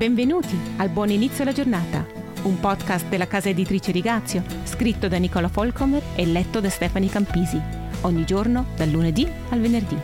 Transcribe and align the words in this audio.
Benvenuti 0.00 0.58
al 0.78 0.88
Buon 0.88 1.10
Inizio 1.10 1.42
alla 1.42 1.52
Giornata, 1.52 2.06
un 2.44 2.58
podcast 2.58 3.06
della 3.08 3.26
casa 3.26 3.50
editrice 3.50 3.92
Rigazio, 3.92 4.42
scritto 4.64 5.08
da 5.08 5.18
Nicola 5.18 5.48
Folcomer 5.48 6.02
e 6.16 6.24
letto 6.24 6.58
da 6.58 6.70
Stefani 6.70 7.10
Campisi, 7.10 7.60
ogni 8.00 8.24
giorno 8.24 8.68
dal 8.76 8.88
lunedì 8.88 9.30
al 9.50 9.60
venerdì. 9.60 9.98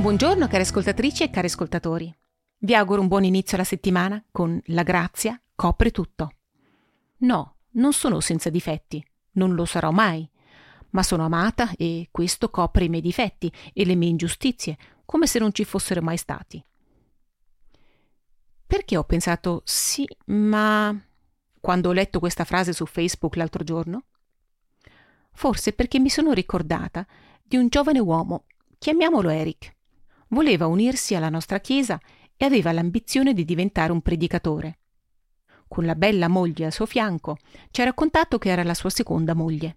Buongiorno 0.00 0.48
cari 0.48 0.64
ascoltatrici 0.64 1.22
e 1.22 1.30
cari 1.30 1.46
ascoltatori. 1.46 2.12
Vi 2.58 2.74
auguro 2.74 3.02
un 3.02 3.06
buon 3.06 3.22
inizio 3.22 3.56
alla 3.56 3.64
settimana 3.64 4.20
con 4.32 4.60
La 4.64 4.82
grazia 4.82 5.40
copre 5.54 5.92
tutto. 5.92 6.32
No, 7.18 7.58
non 7.74 7.92
sono 7.92 8.18
senza 8.18 8.50
difetti, 8.50 9.00
non 9.34 9.54
lo 9.54 9.64
sarò 9.64 9.92
mai, 9.92 10.28
ma 10.90 11.04
sono 11.04 11.24
amata 11.24 11.70
e 11.76 12.08
questo 12.10 12.50
copre 12.50 12.86
i 12.86 12.88
miei 12.88 13.00
difetti 13.00 13.48
e 13.72 13.84
le 13.84 13.94
mie 13.94 14.08
ingiustizie, 14.08 14.76
come 15.04 15.28
se 15.28 15.38
non 15.38 15.54
ci 15.54 15.62
fossero 15.62 16.02
mai 16.02 16.16
stati. 16.16 16.60
Perché 18.90 19.04
ho 19.04 19.06
pensato 19.06 19.62
sì, 19.66 20.04
ma 20.26 20.92
quando 21.60 21.90
ho 21.90 21.92
letto 21.92 22.18
questa 22.18 22.42
frase 22.42 22.72
su 22.72 22.86
Facebook 22.86 23.36
l'altro 23.36 23.62
giorno? 23.62 24.06
Forse 25.30 25.72
perché 25.74 26.00
mi 26.00 26.08
sono 26.08 26.32
ricordata 26.32 27.06
di 27.40 27.56
un 27.56 27.68
giovane 27.68 28.00
uomo, 28.00 28.46
chiamiamolo 28.78 29.28
Eric. 29.28 29.76
Voleva 30.30 30.66
unirsi 30.66 31.14
alla 31.14 31.28
nostra 31.28 31.60
chiesa 31.60 32.00
e 32.36 32.44
aveva 32.44 32.72
l'ambizione 32.72 33.32
di 33.32 33.44
diventare 33.44 33.92
un 33.92 34.00
predicatore. 34.00 34.78
Con 35.68 35.84
la 35.84 35.94
bella 35.94 36.26
moglie 36.26 36.64
al 36.64 36.72
suo 36.72 36.86
fianco 36.86 37.36
ci 37.70 37.82
ha 37.82 37.84
raccontato 37.84 38.38
che 38.38 38.48
era 38.48 38.64
la 38.64 38.74
sua 38.74 38.90
seconda 38.90 39.34
moglie. 39.34 39.76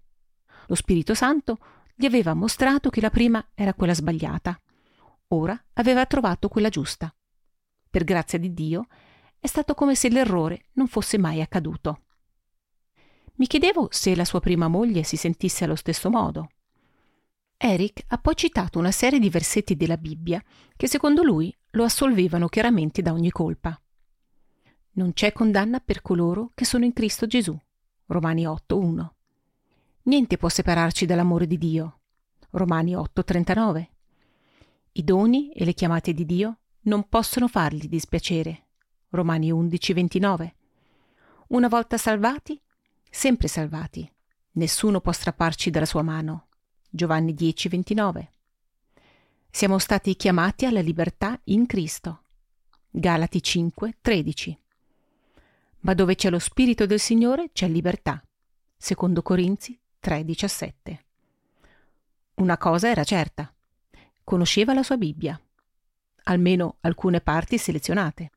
Lo 0.65 0.73
Spirito 0.73 1.13
Santo 1.13 1.59
gli 1.93 2.05
aveva 2.05 2.33
mostrato 2.33 2.89
che 2.89 2.99
la 2.99 3.11
prima 3.11 3.47
era 3.53 3.75
quella 3.75 3.93
sbagliata. 3.93 4.59
Ora 5.27 5.63
aveva 5.73 6.03
trovato 6.07 6.47
quella 6.47 6.69
giusta 6.69 7.13
per 7.93 8.05
grazia 8.05 8.39
di 8.39 8.55
Dio, 8.55 8.87
è 9.39 9.45
stato 9.45 9.75
come 9.75 9.93
se 9.93 10.09
l'errore 10.09 10.65
non 10.73 10.87
fosse 10.87 11.19
mai 11.19 11.41
accaduto. 11.41 12.05
Mi 13.35 13.45
chiedevo 13.45 13.89
se 13.91 14.15
la 14.15 14.25
sua 14.25 14.39
prima 14.39 14.67
moglie 14.67 15.03
si 15.03 15.15
sentisse 15.15 15.63
allo 15.63 15.75
stesso 15.75 16.09
modo. 16.09 16.49
Eric 17.55 18.05
ha 18.07 18.17
poi 18.17 18.35
citato 18.35 18.79
una 18.79 18.89
serie 18.89 19.19
di 19.19 19.29
versetti 19.29 19.75
della 19.75 19.97
Bibbia 19.97 20.43
che 20.75 20.87
secondo 20.87 21.21
lui 21.21 21.55
lo 21.71 21.83
assolvevano 21.83 22.47
chiaramente 22.47 23.03
da 23.03 23.13
ogni 23.13 23.29
colpa. 23.29 23.79
Non 24.93 25.13
c'è 25.13 25.31
condanna 25.31 25.79
per 25.79 26.01
coloro 26.01 26.49
che 26.55 26.65
sono 26.65 26.85
in 26.85 26.93
Cristo 26.93 27.27
Gesù. 27.27 27.55
Romani 28.07 28.45
8.1. 28.45 29.07
Niente 30.03 30.37
può 30.37 30.49
separarci 30.49 31.05
dall'amore 31.05 31.45
di 31.45 31.59
Dio. 31.59 31.99
Romani 32.49 32.93
8.39. 32.93 33.87
I 34.93 35.03
doni 35.03 35.51
e 35.51 35.63
le 35.63 35.73
chiamate 35.73 36.11
di 36.13 36.25
Dio 36.25 36.57
non 36.83 37.07
possono 37.07 37.47
fargli 37.47 37.87
dispiacere. 37.87 38.65
Romani 39.09 39.51
11:29. 39.51 40.53
Una 41.47 41.67
volta 41.67 41.97
salvati, 41.97 42.59
sempre 43.09 43.47
salvati. 43.47 44.09
Nessuno 44.53 44.99
può 44.99 45.11
strapparci 45.11 45.69
dalla 45.69 45.85
sua 45.85 46.01
mano. 46.01 46.47
Giovanni 46.89 47.33
10:29. 47.33 48.29
Siamo 49.49 49.77
stati 49.77 50.15
chiamati 50.15 50.65
alla 50.65 50.81
libertà 50.81 51.39
in 51.45 51.65
Cristo. 51.67 52.23
Galati 52.89 53.41
5:13. 53.41 54.57
Ma 55.81 55.93
dove 55.93 56.15
c'è 56.15 56.29
lo 56.29 56.39
Spirito 56.39 56.85
del 56.85 56.99
Signore 56.99 57.51
c'è 57.51 57.67
libertà. 57.67 58.23
Secondo 58.75 59.21
Corinzi 59.21 59.79
3:17. 59.99 61.05
Una 62.35 62.57
cosa 62.57 62.89
era 62.89 63.03
certa. 63.03 63.53
Conosceva 64.23 64.73
la 64.73 64.83
sua 64.83 64.97
Bibbia 64.97 65.39
almeno 66.23 66.77
alcune 66.81 67.21
parti 67.21 67.57
selezionate. 67.57 68.31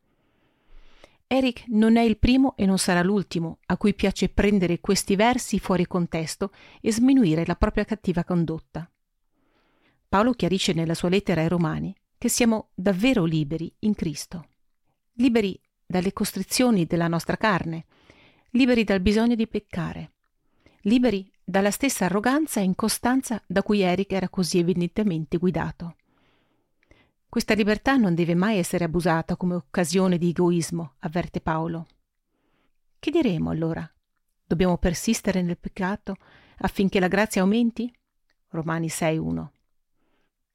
Eric 1.28 1.64
non 1.68 1.96
è 1.96 2.02
il 2.02 2.18
primo 2.18 2.54
e 2.56 2.66
non 2.66 2.78
sarà 2.78 3.02
l'ultimo 3.02 3.58
a 3.66 3.76
cui 3.76 3.94
piace 3.94 4.28
prendere 4.28 4.80
questi 4.80 5.16
versi 5.16 5.58
fuori 5.58 5.86
contesto 5.86 6.52
e 6.80 6.92
sminuire 6.92 7.44
la 7.44 7.56
propria 7.56 7.84
cattiva 7.84 8.22
condotta. 8.22 8.88
Paolo 10.08 10.32
chiarisce 10.34 10.72
nella 10.72 10.94
sua 10.94 11.08
lettera 11.08 11.40
ai 11.40 11.48
Romani 11.48 11.94
che 12.16 12.28
siamo 12.28 12.68
davvero 12.74 13.24
liberi 13.24 13.72
in 13.80 13.94
Cristo, 13.94 14.48
liberi 15.14 15.60
dalle 15.84 16.12
costrizioni 16.12 16.86
della 16.86 17.08
nostra 17.08 17.36
carne, 17.36 17.86
liberi 18.50 18.84
dal 18.84 19.00
bisogno 19.00 19.34
di 19.34 19.48
peccare, 19.48 20.12
liberi 20.82 21.28
dalla 21.44 21.72
stessa 21.72 22.04
arroganza 22.04 22.60
e 22.60 22.64
incostanza 22.64 23.42
da 23.46 23.62
cui 23.62 23.80
Eric 23.80 24.12
era 24.12 24.28
così 24.28 24.58
evidentemente 24.58 25.38
guidato. 25.38 25.96
Questa 27.36 27.52
libertà 27.52 27.96
non 27.96 28.14
deve 28.14 28.34
mai 28.34 28.56
essere 28.56 28.84
abusata 28.84 29.36
come 29.36 29.56
occasione 29.56 30.16
di 30.16 30.30
egoismo, 30.30 30.94
avverte 31.00 31.42
Paolo. 31.42 31.86
Che 32.98 33.10
diremo 33.10 33.50
allora? 33.50 33.86
Dobbiamo 34.42 34.78
persistere 34.78 35.42
nel 35.42 35.58
peccato 35.58 36.16
affinché 36.60 36.98
la 36.98 37.08
grazia 37.08 37.42
aumenti? 37.42 37.94
Romani 38.48 38.86
6.1. 38.86 39.48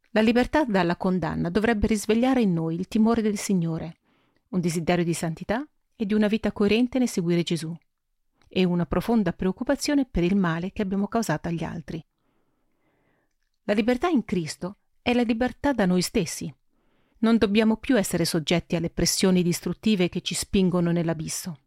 La 0.10 0.22
libertà 0.22 0.66
dalla 0.66 0.96
condanna 0.96 1.52
dovrebbe 1.52 1.86
risvegliare 1.86 2.42
in 2.42 2.52
noi 2.52 2.74
il 2.74 2.88
timore 2.88 3.22
del 3.22 3.38
Signore, 3.38 3.98
un 4.48 4.60
desiderio 4.60 5.06
di 5.06 5.14
santità 5.14 5.64
e 5.96 6.06
di 6.08 6.16
una 6.16 6.26
vita 6.26 6.52
coerente 6.52 6.98
nel 6.98 7.10
seguire 7.10 7.44
Gesù, 7.44 7.72
e 8.48 8.64
una 8.64 8.88
profonda 8.88 9.34
preoccupazione 9.34 10.08
per 10.10 10.24
il 10.24 10.36
male 10.36 10.72
che 10.72 10.82
abbiamo 10.82 11.08
causato 11.08 11.48
agli 11.48 11.64
altri. 11.64 12.04
La 13.66 13.74
libertà 13.74 14.08
in 14.08 14.26
Cristo 14.26 14.78
è 15.04 15.14
la 15.14 15.22
libertà 15.22 15.74
da 15.74 15.86
noi 15.86 16.02
stessi, 16.02 16.52
non 17.22 17.38
dobbiamo 17.38 17.78
più 17.78 17.98
essere 17.98 18.26
soggetti 18.26 18.76
alle 18.76 18.90
pressioni 18.90 19.44
distruttive 19.44 20.10
che 20.10 20.22
ci 20.22 20.34
spingono 20.34 20.92
nell'abisso. 20.92 21.60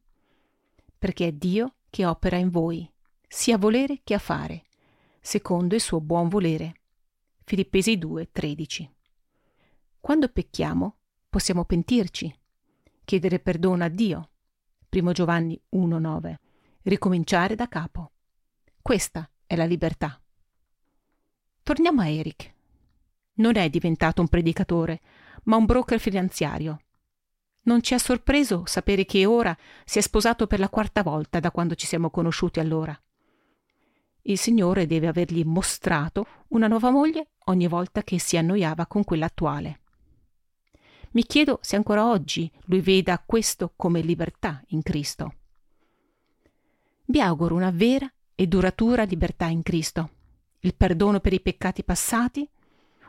Perché 0.99 1.29
è 1.29 1.33
Dio 1.33 1.75
che 1.91 2.07
opera 2.07 2.37
in 2.37 2.51
voi, 2.51 2.89
sia 3.29 3.55
a 3.55 3.59
volere 3.59 4.01
che 4.03 4.15
a 4.15 4.19
fare, 4.19 4.65
secondo 5.21 5.75
il 5.75 5.81
suo 5.81 6.01
buon 6.01 6.29
volere. 6.29 6.75
Filippesi 7.45 7.99
2, 7.99 8.31
13. 8.33 8.91
Quando 10.01 10.29
pecchiamo, 10.29 10.97
possiamo 11.29 11.65
pentirci, 11.65 12.35
chiedere 13.05 13.39
perdono 13.39 13.85
a 13.85 13.89
Dio. 13.89 14.31
1 14.91 15.13
Giovanni 15.13 15.61
1, 15.71 15.99
9. 15.99 16.41
Ricominciare 16.83 17.55
da 17.55 17.69
capo. 17.69 18.13
Questa 18.83 19.29
è 19.47 19.57
la 19.57 19.65
libertà. 19.65 20.21
Torniamo 21.63 22.01
a 22.01 22.09
Eric. 22.09 22.53
Non 23.35 23.57
è 23.57 23.69
diventato 23.71 24.21
un 24.21 24.29
predicatore, 24.29 25.01
ma 25.45 25.57
un 25.57 25.65
broker 25.65 25.99
finanziario. 25.99 26.81
Non 27.63 27.83
ci 27.83 27.95
ha 27.95 27.99
sorpreso 27.99 28.65
sapere 28.67 29.05
che 29.05 29.25
ora 29.25 29.57
si 29.85 29.99
è 29.99 30.03
sposato 30.03 30.47
per 30.47 30.59
la 30.59 30.69
quarta 30.69 31.03
volta 31.03 31.41
da 31.41 31.51
quando 31.51 31.75
ci 31.75 31.87
siamo 31.87 32.11
conosciuti 32.11 32.61
allora. 32.61 32.99
Il 34.23 34.39
Signore 34.39 34.87
deve 34.87 35.07
avergli 35.07 35.45
mostrato 35.45 36.27
una 36.49 36.67
nuova 36.67 36.91
moglie 36.91 37.33
ogni 37.47 37.67
volta 37.67 38.03
che 38.03 38.19
si 38.19 38.37
annoiava 38.37 38.87
con 38.87 39.05
quella 39.05 39.27
attuale. 39.27 39.81
Mi 41.11 41.25
chiedo 41.25 41.59
se 41.63 41.77
ancora 41.77 42.09
oggi 42.09 42.51
lui 42.65 42.81
veda 42.81 43.23
questo 43.25 43.73
come 43.77 44.01
libertà 44.01 44.63
in 44.69 44.83
Cristo. 44.83 45.35
Vi 47.07 47.21
auguro 47.21 47.55
una 47.55 47.71
vera 47.71 48.11
e 48.35 48.47
duratura 48.47 49.05
libertà 49.05 49.47
in 49.47 49.63
Cristo, 49.63 50.11
il 50.61 50.75
perdono 50.75 51.21
per 51.21 51.33
i 51.35 51.41
peccati 51.41 51.85
passati 51.85 52.49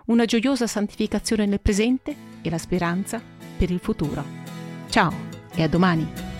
una 0.06 0.26
gioiosa 0.26 0.68
santificazione 0.68 1.46
nel 1.46 1.62
presente 1.62 2.16
e 2.42 2.50
la 2.50 2.58
speranza 2.58 3.22
per 3.58 3.72
il 3.72 3.80
futuro. 3.80 4.24
Ciao 4.90 5.14
e 5.56 5.64
a 5.64 5.68
domani! 5.68 6.35